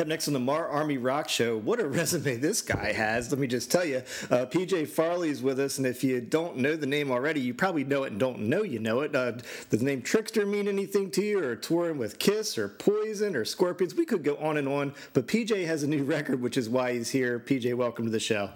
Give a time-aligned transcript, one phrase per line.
[0.00, 3.30] Up next on the Mar Army Rock Show, what a resume this guy has.
[3.30, 3.98] Let me just tell you.
[4.30, 7.84] Uh, PJ Farley's with us, and if you don't know the name already, you probably
[7.84, 9.14] know it and don't know you know it.
[9.14, 13.36] Uh, does the name Trixter mean anything to you, or touring with Kiss, or Poison,
[13.36, 13.94] or Scorpions?
[13.94, 16.94] We could go on and on, but PJ has a new record, which is why
[16.94, 17.38] he's here.
[17.38, 18.48] PJ, welcome to the show.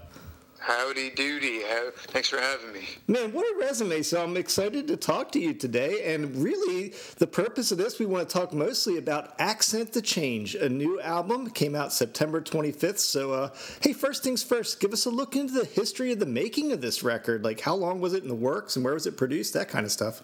[0.65, 1.61] Howdy doody.
[1.62, 2.89] How, thanks for having me.
[3.07, 4.01] Man, what a resume.
[4.01, 6.15] So I'm excited to talk to you today.
[6.15, 10.55] And really, the purpose of this, we want to talk mostly about Accent the Change,
[10.55, 11.51] a new album.
[11.51, 12.98] came out September 25th.
[13.01, 13.51] So, uh,
[13.83, 16.80] hey, first things first, give us a look into the history of the making of
[16.80, 17.45] this record.
[17.45, 19.52] Like, how long was it in the works and where was it produced?
[19.52, 20.23] That kind of stuff.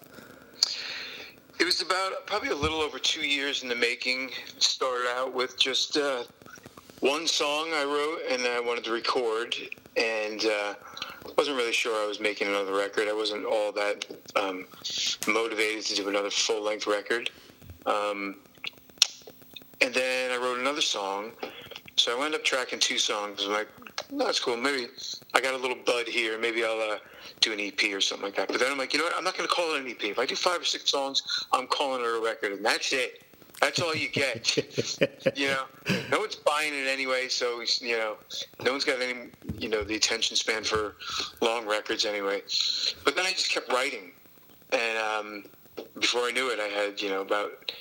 [1.59, 4.31] It was about probably a little over two years in the making.
[4.57, 6.23] Started out with just uh,
[7.01, 9.55] one song I wrote and I wanted to record
[9.97, 10.75] and uh,
[11.35, 13.07] wasn't really sure I was making another record.
[13.07, 14.05] I wasn't all that
[14.35, 14.67] um,
[15.27, 17.31] motivated to do another full length record.
[17.87, 18.35] Um,
[19.81, 21.31] and then I wrote another song.
[21.95, 23.45] So I wound up tracking two songs.
[23.45, 23.67] I'm like,
[24.11, 24.55] that's cool.
[24.55, 24.87] Maybe
[25.33, 26.37] I got a little bud here.
[26.37, 26.97] Maybe I'll uh,
[27.39, 28.47] do an EP or something like that.
[28.47, 29.17] But then I'm like, you know what?
[29.17, 30.03] I'm not going to call it an EP.
[30.03, 33.23] If I do five or six songs, I'm calling it a record, and that's it.
[33.61, 34.57] That's all you get.
[35.37, 35.65] you know,
[36.09, 38.17] no one's buying it anyway, so you know,
[38.63, 40.95] no one's got any, you know, the attention span for
[41.41, 42.41] long records anyway.
[43.05, 44.11] But then I just kept writing,
[44.71, 45.43] and um,
[45.99, 47.71] before I knew it, I had you know about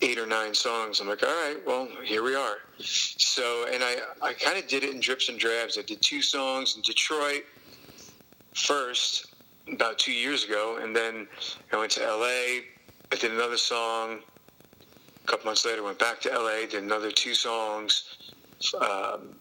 [0.00, 0.98] eight or nine songs.
[1.00, 2.56] I'm like, all right, well, here we are.
[2.78, 5.76] So, and I, I kind of did it in drips and drabs.
[5.78, 7.44] I did two songs in Detroit
[8.54, 9.34] first
[9.70, 11.26] about two years ago, and then
[11.70, 12.62] I went to LA.
[13.12, 14.20] I did another song
[15.30, 18.16] couple months later, went back to LA, did another two songs.
[18.74, 19.36] Um,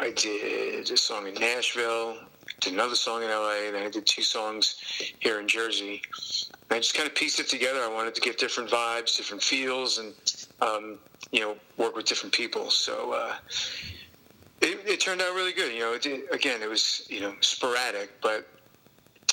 [0.00, 2.16] I did a song in Nashville,
[2.60, 4.76] did another song in LA, and then I did two songs
[5.18, 6.00] here in Jersey.
[6.70, 7.80] And I just kind of pieced it together.
[7.80, 10.14] I wanted to get different vibes, different feels, and
[10.62, 10.98] um,
[11.30, 12.70] you know, work with different people.
[12.70, 13.34] So uh,
[14.62, 15.72] it, it, turned out really good.
[15.72, 18.46] You know, it, again, it was you know sporadic, but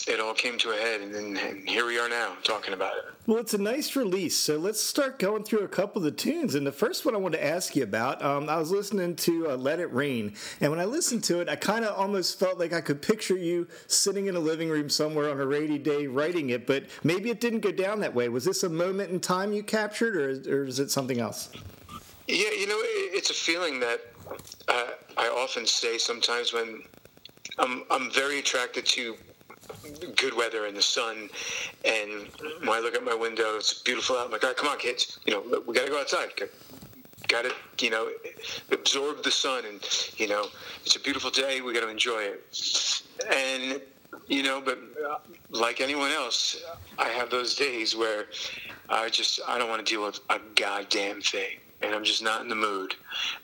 [0.07, 2.97] it all came to a head, and then and here we are now talking about
[2.97, 3.03] it.
[3.27, 4.37] Well, it's a nice release.
[4.37, 6.53] So let's start going through a couple of the tunes.
[6.53, 9.51] And the first one I want to ask you about, um, I was listening to
[9.51, 10.35] uh, Let It Rain.
[10.61, 13.35] And when I listened to it, I kind of almost felt like I could picture
[13.35, 17.31] you sitting in a living room somewhere on a rainy day writing it, but maybe
[17.31, 18.29] it didn't go down that way.
[18.29, 21.49] Was this a moment in time you captured, or, or is it something else?
[22.27, 24.01] Yeah, you know, it's a feeling that
[24.67, 26.83] uh, I often say sometimes when
[27.57, 29.15] I'm, I'm very attracted to
[30.15, 31.29] good weather and the sun.
[31.83, 32.27] And
[32.61, 34.25] when I look at my window, it's beautiful out.
[34.25, 35.19] I'm like, all right, come on, kids.
[35.25, 36.29] You know, we got to go outside.
[37.27, 37.53] Got to,
[37.83, 38.09] you know,
[38.71, 39.65] absorb the sun.
[39.65, 39.79] And,
[40.17, 40.47] you know,
[40.83, 41.61] it's a beautiful day.
[41.61, 43.03] We got to enjoy it.
[43.31, 43.81] And,
[44.27, 44.79] you know, but
[45.09, 45.17] uh,
[45.49, 46.63] like anyone else,
[46.97, 48.25] I have those days where
[48.89, 52.41] I just, I don't want to deal with a goddamn thing and I'm just not
[52.41, 52.95] in the mood.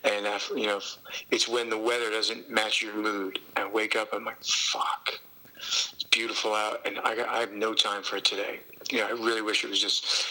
[0.04, 0.82] And after, you know,
[1.30, 3.40] it's when the weather doesn't match your mood.
[3.56, 5.20] I wake up, I'm like, fuck.
[6.12, 8.60] Beautiful out, and I, I have no time for it today.
[8.90, 10.26] You know, I really wish it was just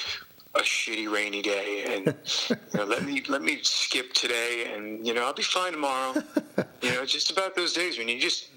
[0.55, 2.15] a shitty rainy day and
[2.49, 6.15] you know, let me let me skip today and you know I'll be fine tomorrow.
[6.83, 8.49] you know, just about those days when you're just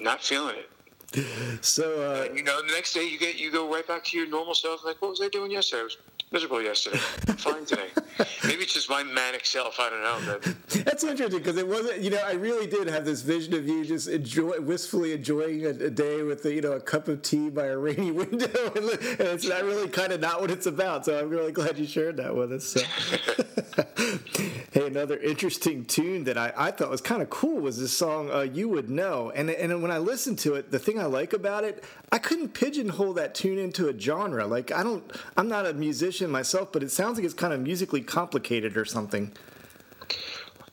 [0.00, 1.64] not feeling it.
[1.64, 4.18] So uh, and, you know, the next day you get you go right back to
[4.18, 4.84] your normal self.
[4.84, 5.80] Like, what was I doing yesterday?
[5.80, 5.96] I was
[6.34, 6.98] miserable yesterday.
[6.98, 7.86] fine today.
[8.44, 9.78] Maybe it's just my manic self.
[9.78, 10.38] I don't know.
[10.42, 10.84] But.
[10.84, 12.00] That's interesting because it wasn't.
[12.00, 15.70] You know, I really did have this vision of you just enjoy, wistfully enjoying a,
[15.70, 19.20] a day with you know a cup of tea by a rainy window, and, and
[19.20, 21.04] it's not really kind of not what it's about.
[21.04, 22.64] So I'm really glad you shared that with us.
[22.64, 22.80] So.
[24.72, 28.30] hey, another interesting tune that I, I thought was kind of cool was this song
[28.30, 31.32] uh, "You Would Know," and and when I listened to it, the thing I like
[31.32, 34.46] about it, I couldn't pigeonhole that tune into a genre.
[34.46, 35.04] Like I don't,
[35.36, 38.84] I'm not a musician myself, but it sounds like it's kind of musically complicated or
[38.84, 39.32] something.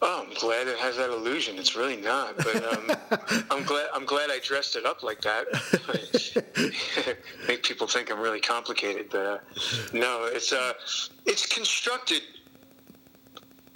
[0.03, 1.59] Oh, I'm glad it has that illusion.
[1.59, 5.45] It's really not, but um, I'm glad I'm glad I dressed it up like that.
[7.47, 9.37] Make people think I'm really complicated, but uh,
[9.93, 10.73] no, it's uh,
[11.27, 12.23] it's constructed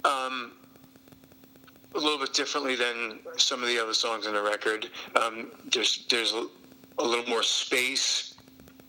[0.04, 0.52] um,
[1.94, 4.88] a little bit differently than some of the other songs on the record.
[5.14, 6.48] Um, there's there's a,
[6.98, 8.35] a little more space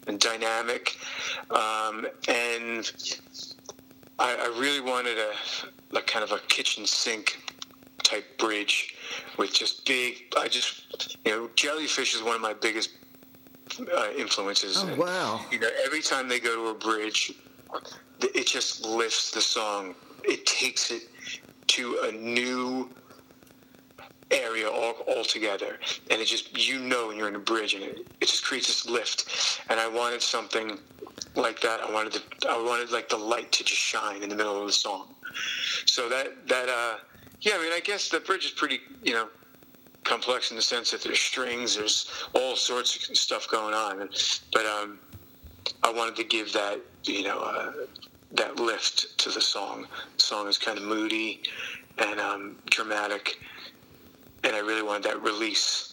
[0.08, 0.98] and dynamic,
[1.52, 2.92] um, and
[4.20, 5.32] I, I really wanted a
[5.92, 7.40] like kind of a kitchen sink
[8.04, 8.96] type bridge
[9.38, 10.34] with just big.
[10.38, 12.92] I just you know jellyfish is one of my biggest
[13.80, 14.78] uh, influences.
[14.78, 15.40] Oh wow!
[15.44, 17.34] And, you know, every time they go to a bridge,
[18.22, 19.96] it just lifts the song.
[20.24, 21.04] It takes it
[21.68, 22.90] to a new
[24.32, 25.80] area all, altogether
[26.12, 28.68] and it just you know when you're in a bridge and it, it just creates
[28.68, 30.78] this lift and i wanted something
[31.38, 31.82] like that.
[31.82, 34.68] I wanted to, I wanted like the light to just shine in the middle of
[34.68, 35.16] the song.
[35.86, 36.98] So that that uh,
[37.42, 39.30] yeah, I mean, I guess the bridge is pretty, you know,
[40.04, 44.10] complex in the sense that there's strings, there's all sorts of stuff going on,
[44.54, 45.00] but um,
[45.84, 47.72] I wanted to give that, you know, uh,
[48.32, 49.86] that lift to the song.
[50.16, 51.44] The song is kind of moody
[51.98, 53.38] and um, dramatic,
[54.48, 55.88] and I really wanted that release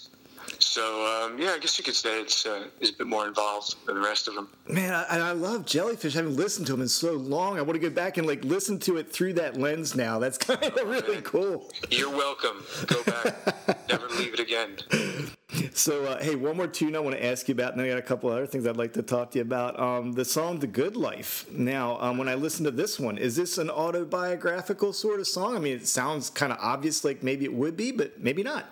[0.58, 3.74] so um, yeah, I guess you could say it's uh, is a bit more involved
[3.86, 4.48] than the rest of them.
[4.68, 6.14] Man, I, I love Jellyfish.
[6.14, 7.58] I haven't listened to them in so long.
[7.58, 10.18] I want to go back and like listen to it through that lens now.
[10.18, 11.70] That's kind of really cool.
[11.90, 12.64] You're welcome.
[12.86, 13.88] Go back.
[13.88, 14.78] Never leave it again.
[15.76, 17.90] So, uh, hey, one more tune I want to ask you about, and then I
[17.90, 19.78] got a couple other things I'd like to talk to you about.
[19.78, 23.34] Um, the song "The Good Life." Now, um, when I listen to this one, is
[23.34, 25.56] this an autobiographical sort of song?
[25.56, 28.66] I mean, it sounds kind of obvious, like maybe it would be, but maybe not.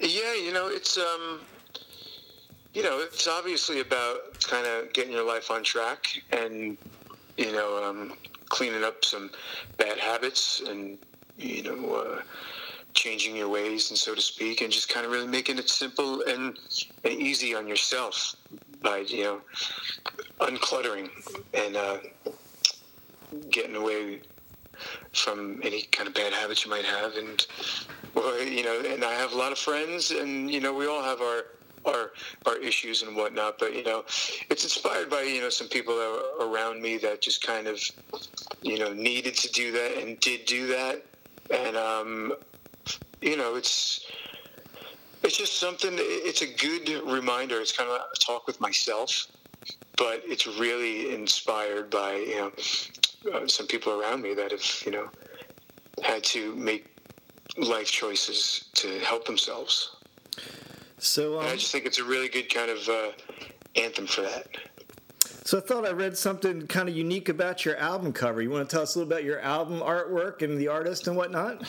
[0.00, 1.40] Yeah, you know, it's um,
[2.74, 6.76] you know, it's obviously about kind of getting your life on track and
[7.38, 8.12] you know, um,
[8.50, 9.30] cleaning up some
[9.78, 10.98] bad habits and
[11.38, 12.22] you know, uh,
[12.98, 16.22] changing your ways and so to speak, and just kind of really making it simple
[16.26, 16.58] and,
[17.04, 18.34] and easy on yourself
[18.82, 19.40] by you know,
[20.40, 21.08] uncluttering
[21.54, 21.98] and uh,
[23.50, 24.20] getting away
[25.12, 27.46] from any kind of bad habits you might have, and
[28.14, 31.02] well, you know, and I have a lot of friends, and you know, we all
[31.02, 31.42] have our
[31.86, 32.12] our
[32.46, 33.58] our issues and whatnot.
[33.58, 34.04] But you know,
[34.50, 35.94] it's inspired by you know some people
[36.40, 37.80] around me that just kind of
[38.62, 41.04] you know needed to do that and did do that,
[41.50, 42.34] and um,
[43.20, 44.06] you know, it's
[45.22, 45.92] it's just something.
[45.94, 47.60] It's a good reminder.
[47.60, 49.26] It's kind of a talk with myself,
[49.96, 52.52] but it's really inspired by you know
[53.34, 55.10] uh, some people around me that have you know
[56.02, 56.86] had to make
[57.56, 59.96] life choices to help themselves.
[60.98, 63.10] So um, I just think it's a really good kind of uh,
[63.76, 64.46] anthem for that.
[65.44, 68.42] So I thought I read something kind of unique about your album cover.
[68.42, 71.16] You want to tell us a little about your album artwork and the artist and
[71.16, 71.62] whatnot?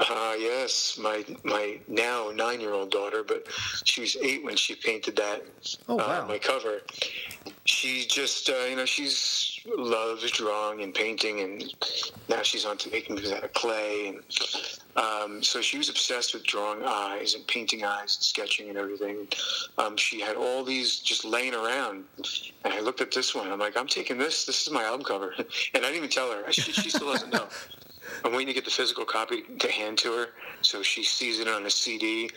[0.00, 3.46] Uh, yes, my my now nine year old daughter, but
[3.84, 5.44] she was eight when she painted that.
[5.88, 6.22] Oh wow!
[6.22, 6.82] Uh, my cover.
[7.64, 11.74] She just uh, you know she's loves drawing and painting, and
[12.28, 14.08] now she's on to making things out of clay.
[14.08, 14.20] And
[14.96, 19.26] um, so she was obsessed with drawing eyes and painting eyes and sketching and everything.
[19.78, 22.04] Um, she had all these just laying around,
[22.64, 23.50] and I looked at this one.
[23.50, 24.44] I'm like, I'm taking this.
[24.44, 26.52] This is my album cover, and I didn't even tell her.
[26.52, 27.48] She, she still doesn't know.
[28.24, 30.26] I'm waiting to get the physical copy to hand to her
[30.62, 32.30] so she sees it on a CD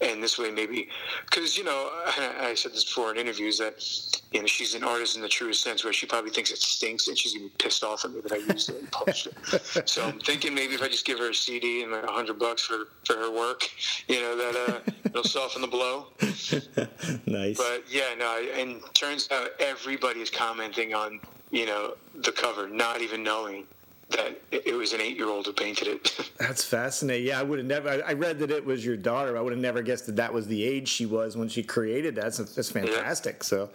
[0.00, 0.88] and this way maybe
[1.26, 1.90] because you know
[2.40, 3.84] I, said this before in interviews that
[4.32, 7.08] you know she's an artist in the truest sense where she probably thinks it stinks
[7.08, 9.88] and she's gonna be pissed off at me that I used it and published it.
[9.88, 12.38] so I'm thinking maybe if I just give her a CD and like a hundred
[12.38, 13.68] bucks for for her work,
[14.08, 16.06] you know that uh, it'll soften the blow.
[17.26, 17.56] nice.
[17.56, 21.20] But yeah, no, and turns out everybody is commenting on
[21.50, 23.66] you know the cover, not even knowing
[24.10, 26.30] that it was an eight-year-old who painted it.
[26.38, 27.26] That's fascinating.
[27.26, 28.02] Yeah, I would have never.
[28.04, 29.36] I read that it was your daughter.
[29.36, 32.14] I would have never guessed that that was the age she was when she created
[32.16, 32.36] that.
[32.36, 33.36] That's, that's fantastic.
[33.36, 33.44] Yeah.
[33.44, 33.70] So,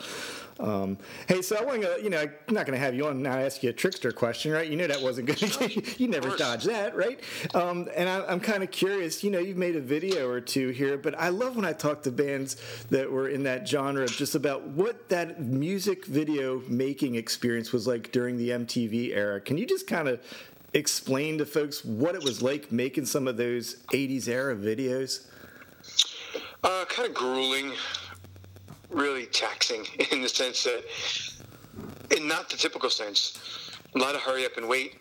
[0.60, 0.98] um,
[1.28, 3.34] hey, so I want to, you know, I'm not going to have you on now
[3.34, 4.68] ask you a Trixter question, right?
[4.68, 6.00] You knew that wasn't good.
[6.00, 7.19] you never dodge that, right?
[7.54, 9.24] Um, and I, am kind of curious.
[9.24, 12.04] You know, you've made a video or two here, but I love when I talk
[12.04, 12.56] to bands
[12.90, 18.12] that were in that genre, just about what that music video making experience was like
[18.12, 19.42] during the MTV era.
[19.42, 20.22] Can you just kind of
[20.74, 25.25] explain to folks what it was like making some of those 80s era videos?
[26.63, 27.74] Uh, kind of grueling
[28.96, 30.84] really taxing in the sense that,
[32.16, 34.96] in not the typical sense, a lot of hurry up and wait,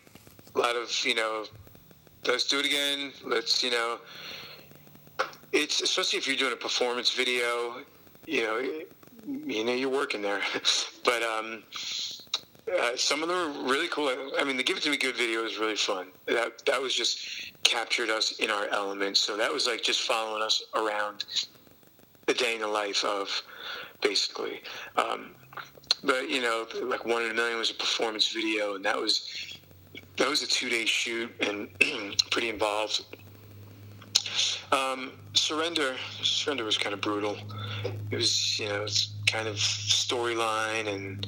[0.54, 1.44] a lot of you know,
[2.26, 3.12] let's do it again.
[3.24, 3.98] Let's you know,
[5.52, 7.76] it's especially if you're doing a performance video,
[8.26, 8.58] you know,
[9.46, 10.42] you know you're working there,
[11.04, 11.62] but um.
[12.80, 14.10] Uh, some of them are really cool.
[14.38, 16.06] I mean, the "Give It to Me Good" video is really fun.
[16.24, 19.18] That that was just captured us in our element.
[19.18, 21.26] So that was like just following us around
[22.26, 23.42] the day in the life of
[24.02, 24.62] basically.
[24.96, 25.30] Um,
[26.02, 29.58] but you know, like one in a million was a performance video, and that was
[30.16, 31.68] that was a two day shoot and
[32.30, 33.04] pretty involved.
[34.72, 37.36] Um, surrender, surrender was kind of brutal.
[38.10, 41.26] It was you know it's kind of storyline and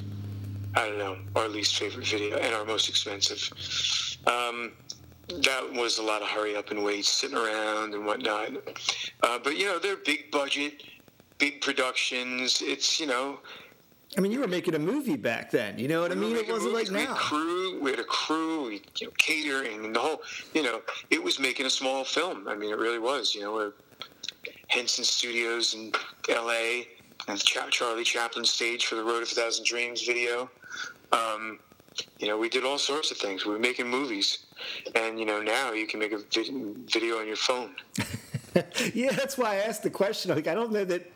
[0.75, 3.49] I don't know our least favorite video and our most expensive.
[4.27, 4.73] Um,
[5.27, 8.51] that was a lot of hurry up and wait, sitting around and whatnot.
[9.23, 10.83] Uh, but you know, they're big budget
[11.37, 12.61] big productions.
[12.63, 13.39] It's you know.
[14.17, 15.77] I mean, you were making a movie back then.
[15.77, 16.35] You know what we I mean?
[16.35, 16.91] It wasn't movies.
[16.91, 17.13] like now.
[17.13, 17.79] We had crew.
[17.81, 18.67] We had a crew.
[18.67, 20.21] We, you know, catering and the whole.
[20.53, 22.47] You know, it was making a small film.
[22.47, 23.35] I mean, it really was.
[23.35, 23.73] You know, we're
[24.67, 25.91] Henson Studios in
[26.29, 26.87] L.A.
[27.27, 30.49] and Charlie Chaplin stage for the Road of a Thousand Dreams video.
[31.11, 31.59] Um,
[32.19, 33.45] you know, we did all sorts of things.
[33.45, 34.45] We were making movies.
[34.95, 37.71] and you know now you can make a video on your phone.
[38.93, 40.33] yeah, that's why I asked the question.
[40.33, 41.11] Like, I don't know that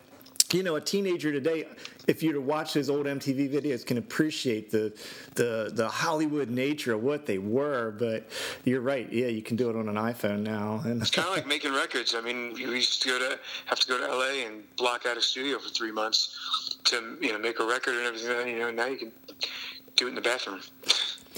[0.54, 1.66] you know, a teenager today,
[2.08, 4.94] if you to watch those old MTV videos, can appreciate the
[5.36, 7.92] the the Hollywood nature of what they were.
[7.92, 8.28] But
[8.64, 9.12] you're right.
[9.12, 10.82] Yeah, you can do it on an iPhone now.
[10.84, 12.16] And it's kind of like making records.
[12.16, 15.18] I mean, we used to go to have to go to LA and block out
[15.18, 18.50] a studio for three months to you know make a record and everything.
[18.50, 19.12] You know, now you can
[19.96, 20.62] do it in the bathroom.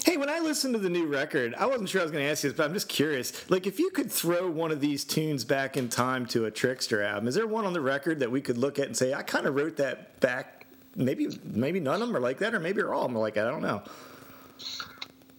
[0.03, 2.29] Hey, when I listened to the new record, I wasn't sure I was going to
[2.29, 3.49] ask you this, but I'm just curious.
[3.49, 7.01] Like, if you could throw one of these tunes back in time to a Trixter
[7.01, 9.23] album, is there one on the record that we could look at and say, I
[9.23, 10.67] kind of wrote that back?
[10.97, 13.35] Maybe, maybe none of them are like that, or maybe all of them are like
[13.35, 13.47] that.
[13.47, 13.81] I don't know.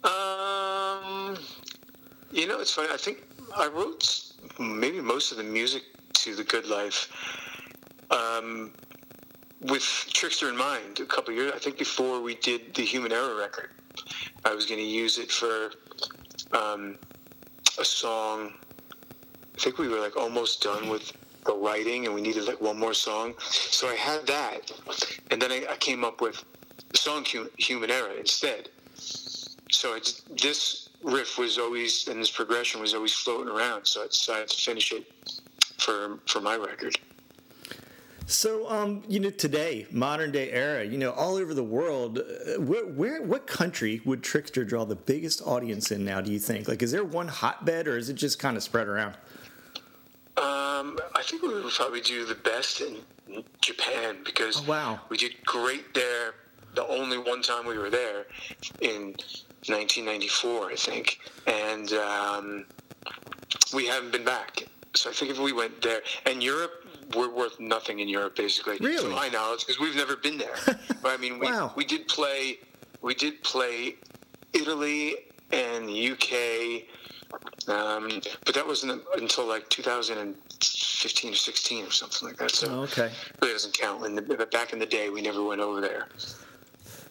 [0.03, 1.37] Um,
[2.33, 2.89] you know, it's funny.
[2.91, 3.23] I think
[3.55, 5.83] I wrote maybe most of the music
[6.15, 7.11] to The Good Life.
[8.11, 8.73] Um,
[9.61, 13.35] with Trixter in mind, a couple years, I think before we did the Human Era
[13.37, 13.71] record.
[14.45, 15.71] I was going to use it for
[16.53, 16.99] um,
[17.79, 18.53] a song.
[19.57, 21.13] I think we were like almost done with
[21.47, 23.35] the writing, and we needed like one more song.
[23.39, 24.71] So I had that,
[25.31, 26.45] and then I, I came up with
[26.91, 27.25] the song
[27.59, 28.69] "Human Era" instead.
[29.71, 33.87] So just, this riff was always, and this progression was always floating around.
[33.87, 35.05] So I decided to finish it
[35.79, 36.99] for for my record.
[38.27, 42.61] So, um, you know, today, modern day era, you know, all over the world, uh,
[42.61, 46.21] where, where, what country would Trixter draw the biggest audience in now?
[46.23, 46.67] Do you think?
[46.67, 49.15] Like, is there one hotbed, or is it just kind of spread around?
[50.37, 52.97] Um, I think we would probably do the best in
[53.61, 55.01] Japan because oh, wow.
[55.11, 56.35] we did great there.
[56.75, 58.27] The only one time we were there
[58.81, 59.15] in
[59.67, 62.65] 1994, I think, and um,
[63.75, 64.65] we haven't been back.
[64.95, 66.85] So I think if we went there, and Europe
[67.15, 68.79] we're worth nothing in Europe, basically.
[68.79, 69.03] Really?
[69.03, 70.57] To my knowledge, because we've never been there.
[71.03, 71.73] but I mean, we wow.
[71.77, 72.59] we did play
[73.03, 73.97] we did play
[74.53, 75.17] Italy
[75.53, 76.83] and the UK,
[77.69, 82.51] um, but that wasn't until like 2015 or 16 or something like that.
[82.53, 83.11] So oh, okay,
[83.43, 84.05] really doesn't count.
[84.07, 86.09] And the, back in the day, we never went over there.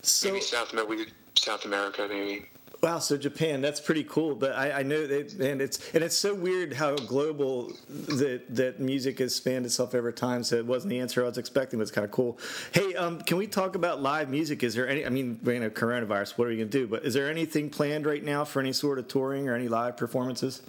[0.02, 1.06] So, maybe South America.
[1.36, 2.46] South America, maybe.
[2.84, 4.36] Wow, so Japan, that's pretty cool.
[4.36, 8.82] But I, I know that, and it's and it's so weird how global that that
[8.82, 10.44] music has spanned itself over time.
[10.44, 12.38] So it wasn't the answer I was expecting, but it's kind of cool.
[12.74, 14.64] Hey, um, can we talk about live music?
[14.64, 15.06] Is there any?
[15.06, 16.38] I mean, you know, coronavirus.
[16.38, 16.86] What are you gonna do?
[16.86, 19.96] But is there anything planned right now for any sort of touring or any live
[19.96, 20.62] performances?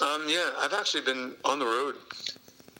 [0.00, 1.96] Um, yeah, I've actually been on the road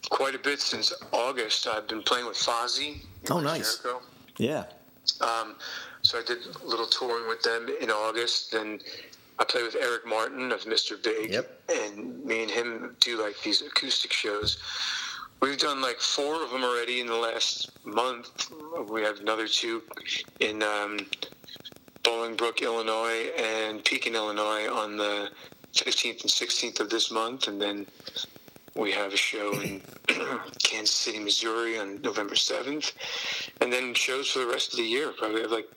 [0.09, 1.67] quite a bit since August.
[1.67, 3.03] I've been playing with Fozzy.
[3.31, 3.81] Oh, nice.
[3.81, 4.03] Jericho.
[4.39, 4.65] Yeah.
[5.21, 5.57] Um,
[6.09, 8.53] so I did a little touring with them in August.
[8.53, 8.81] Then
[9.39, 11.01] I play with Eric Martin of Mr.
[11.03, 11.61] Big, yep.
[11.69, 14.57] and me and him do like these acoustic shows.
[15.43, 18.51] We've done like four of them already in the last month.
[18.89, 19.83] We have another two
[20.41, 20.99] in um,
[22.05, 25.29] Bolingbrook, Illinois, and Pekin, Illinois on the
[25.75, 27.87] 15th and 16th of this month, and then
[28.75, 29.83] we have a show in
[30.63, 32.93] Kansas City, Missouri on November 7th.
[33.61, 35.13] And then shows for the rest of the year.
[35.19, 35.69] Probably have like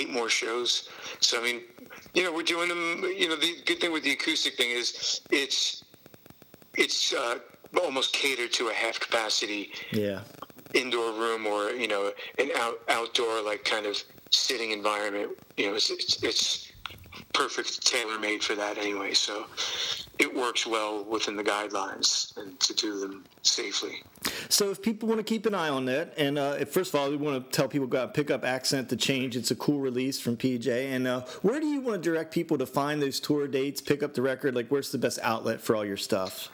[0.00, 0.88] eight more shows.
[1.20, 1.60] So, I mean,
[2.14, 3.04] you know, we're doing them.
[3.16, 5.84] You know, the good thing with the acoustic thing is it's,
[6.76, 7.38] it's, uh,
[7.78, 10.20] almost catered to a half capacity yeah
[10.74, 15.74] indoor room or you know an out outdoor like kind of sitting environment you know
[15.74, 16.72] it's it's, it's
[17.32, 19.46] perfect tailor made for that anyway so
[20.20, 24.02] it works well within the guidelines and to do them safely.
[24.50, 27.10] So, if people want to keep an eye on that, and uh, first of all,
[27.10, 29.36] we want to tell people go out pick up Accent to Change.
[29.36, 30.68] It's a cool release from PJ.
[30.68, 34.02] And uh, where do you want to direct people to find those tour dates, pick
[34.02, 34.54] up the record?
[34.54, 36.50] Like, where's the best outlet for all your stuff?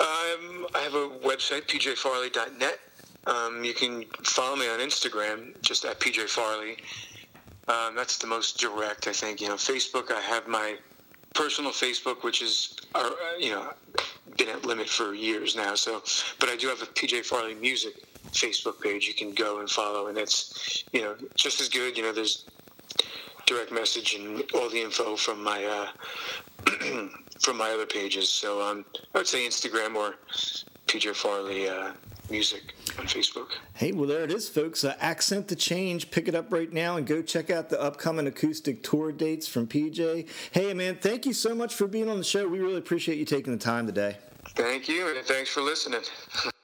[0.00, 2.80] Um, I have a website, pjfarley.net.
[3.26, 6.78] Um, you can follow me on Instagram, just at pjfarley.
[7.68, 9.40] Um, that's the most direct, I think.
[9.40, 10.76] You know, Facebook, I have my
[11.36, 13.72] personal Facebook, which is uh, you know
[14.36, 15.74] been at limit for years now.
[15.74, 16.02] So,
[16.40, 17.94] but I do have a PJ Farley Music
[18.32, 19.06] Facebook page.
[19.06, 21.96] You can go and follow, and it's you know just as good.
[21.96, 22.46] You know, there's
[23.46, 25.88] direct message and all the info from my uh,
[27.40, 28.28] from my other pages.
[28.28, 30.16] So um, I would say Instagram or
[30.86, 31.92] PJ Farley uh,
[32.30, 33.52] Music on Facebook.
[33.74, 34.84] Hey, well, there it is, folks.
[34.84, 36.10] Uh, Accent to Change.
[36.10, 39.66] Pick it up right now and go check out the upcoming acoustic tour dates from
[39.66, 40.28] PJ.
[40.50, 42.48] Hey, man, thank you so much for being on the show.
[42.48, 44.16] We really appreciate you taking the time today.
[44.50, 46.00] Thank you, and thanks for listening.